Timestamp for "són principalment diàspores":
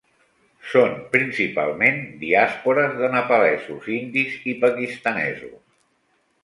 0.69-2.97